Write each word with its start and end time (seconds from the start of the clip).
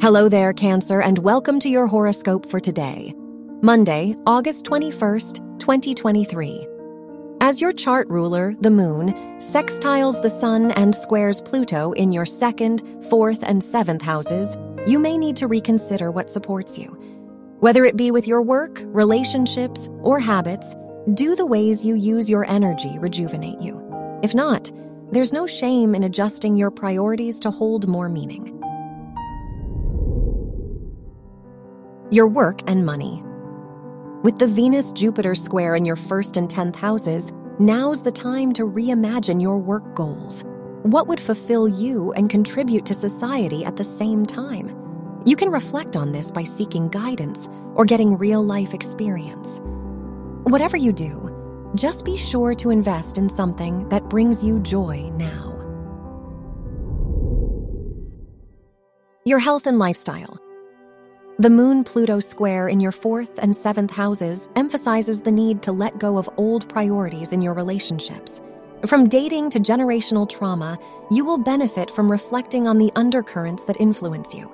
Hello 0.00 0.28
there, 0.28 0.52
Cancer, 0.52 1.02
and 1.02 1.18
welcome 1.18 1.58
to 1.58 1.68
your 1.68 1.88
horoscope 1.88 2.46
for 2.46 2.60
today, 2.60 3.12
Monday, 3.62 4.14
August 4.26 4.64
21st, 4.64 5.58
2023. 5.58 6.68
As 7.40 7.60
your 7.60 7.72
chart 7.72 8.08
ruler, 8.08 8.54
the 8.60 8.70
moon, 8.70 9.12
sextiles 9.38 10.22
the 10.22 10.30
sun 10.30 10.70
and 10.70 10.94
squares 10.94 11.40
Pluto 11.40 11.90
in 11.90 12.12
your 12.12 12.26
second, 12.26 12.80
fourth, 13.10 13.42
and 13.42 13.62
seventh 13.62 14.00
houses, 14.00 14.56
you 14.86 15.00
may 15.00 15.18
need 15.18 15.34
to 15.34 15.48
reconsider 15.48 16.12
what 16.12 16.30
supports 16.30 16.78
you. 16.78 16.86
Whether 17.58 17.84
it 17.84 17.96
be 17.96 18.12
with 18.12 18.28
your 18.28 18.40
work, 18.40 18.80
relationships, 18.84 19.88
or 20.02 20.20
habits, 20.20 20.76
do 21.14 21.34
the 21.34 21.44
ways 21.44 21.84
you 21.84 21.96
use 21.96 22.30
your 22.30 22.48
energy 22.48 23.00
rejuvenate 23.00 23.60
you. 23.60 23.82
If 24.22 24.32
not, 24.32 24.70
there's 25.10 25.32
no 25.32 25.48
shame 25.48 25.96
in 25.96 26.04
adjusting 26.04 26.56
your 26.56 26.70
priorities 26.70 27.40
to 27.40 27.50
hold 27.50 27.88
more 27.88 28.08
meaning. 28.08 28.57
Your 32.10 32.26
work 32.26 32.62
and 32.66 32.86
money. 32.86 33.22
With 34.22 34.38
the 34.38 34.46
Venus 34.46 34.92
Jupiter 34.92 35.34
square 35.34 35.76
in 35.76 35.84
your 35.84 35.94
first 35.94 36.38
and 36.38 36.48
10th 36.48 36.76
houses, 36.76 37.32
now's 37.58 38.02
the 38.02 38.10
time 38.10 38.54
to 38.54 38.62
reimagine 38.62 39.42
your 39.42 39.58
work 39.58 39.94
goals. 39.94 40.42
What 40.84 41.06
would 41.06 41.20
fulfill 41.20 41.68
you 41.68 42.12
and 42.12 42.30
contribute 42.30 42.86
to 42.86 42.94
society 42.94 43.62
at 43.62 43.76
the 43.76 43.84
same 43.84 44.24
time? 44.24 44.74
You 45.26 45.36
can 45.36 45.50
reflect 45.50 45.96
on 45.96 46.12
this 46.12 46.32
by 46.32 46.44
seeking 46.44 46.88
guidance 46.88 47.46
or 47.74 47.84
getting 47.84 48.16
real 48.16 48.42
life 48.42 48.72
experience. 48.72 49.60
Whatever 50.44 50.78
you 50.78 50.94
do, 50.94 51.70
just 51.74 52.06
be 52.06 52.16
sure 52.16 52.54
to 52.54 52.70
invest 52.70 53.18
in 53.18 53.28
something 53.28 53.86
that 53.90 54.08
brings 54.08 54.42
you 54.42 54.60
joy 54.60 55.10
now. 55.18 55.54
Your 59.26 59.40
health 59.40 59.66
and 59.66 59.78
lifestyle. 59.78 60.40
The 61.40 61.50
Moon 61.50 61.84
Pluto 61.84 62.18
square 62.18 62.66
in 62.66 62.80
your 62.80 62.90
fourth 62.90 63.30
and 63.38 63.54
seventh 63.54 63.92
houses 63.92 64.48
emphasizes 64.56 65.20
the 65.20 65.30
need 65.30 65.62
to 65.62 65.70
let 65.70 65.96
go 65.96 66.18
of 66.18 66.28
old 66.36 66.68
priorities 66.68 67.32
in 67.32 67.40
your 67.40 67.54
relationships. 67.54 68.40
From 68.86 69.08
dating 69.08 69.50
to 69.50 69.60
generational 69.60 70.28
trauma, 70.28 70.80
you 71.12 71.24
will 71.24 71.38
benefit 71.38 71.92
from 71.92 72.10
reflecting 72.10 72.66
on 72.66 72.76
the 72.76 72.90
undercurrents 72.96 73.66
that 73.66 73.80
influence 73.80 74.34
you. 74.34 74.50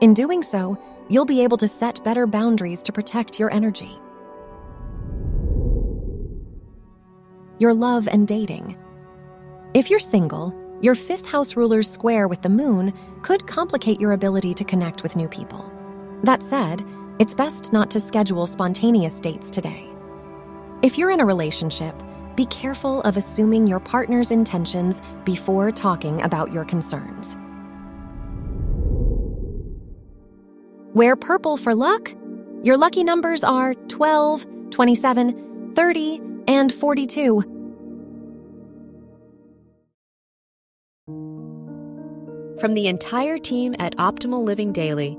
In 0.00 0.14
doing 0.14 0.44
so, 0.44 0.78
you'll 1.08 1.24
be 1.24 1.42
able 1.42 1.56
to 1.56 1.66
set 1.66 2.04
better 2.04 2.28
boundaries 2.28 2.84
to 2.84 2.92
protect 2.92 3.40
your 3.40 3.52
energy. 3.52 3.98
Your 7.58 7.74
love 7.74 8.06
and 8.06 8.28
dating. 8.28 8.78
If 9.74 9.90
you're 9.90 9.98
single, 9.98 10.54
your 10.80 10.94
fifth 10.94 11.26
house 11.26 11.56
ruler's 11.56 11.90
square 11.90 12.28
with 12.28 12.40
the 12.40 12.50
moon 12.50 12.92
could 13.22 13.48
complicate 13.48 14.00
your 14.00 14.12
ability 14.12 14.54
to 14.54 14.64
connect 14.64 15.02
with 15.02 15.16
new 15.16 15.26
people. 15.26 15.68
That 16.24 16.42
said, 16.42 16.82
it's 17.18 17.34
best 17.34 17.74
not 17.74 17.90
to 17.90 18.00
schedule 18.00 18.46
spontaneous 18.46 19.20
dates 19.20 19.50
today. 19.50 19.86
If 20.80 20.96
you're 20.96 21.10
in 21.10 21.20
a 21.20 21.26
relationship, 21.26 21.94
be 22.34 22.46
careful 22.46 23.02
of 23.02 23.18
assuming 23.18 23.66
your 23.66 23.78
partner's 23.78 24.30
intentions 24.30 25.02
before 25.26 25.70
talking 25.70 26.22
about 26.22 26.50
your 26.50 26.64
concerns. 26.64 27.36
Wear 30.94 31.14
purple 31.14 31.58
for 31.58 31.74
luck. 31.74 32.10
Your 32.62 32.78
lucky 32.78 33.04
numbers 33.04 33.44
are 33.44 33.74
12, 33.74 34.70
27, 34.70 35.72
30, 35.74 36.20
and 36.48 36.72
42. 36.72 37.42
From 42.58 42.72
the 42.72 42.86
entire 42.86 43.36
team 43.36 43.74
at 43.78 43.94
Optimal 43.98 44.42
Living 44.42 44.72
Daily, 44.72 45.18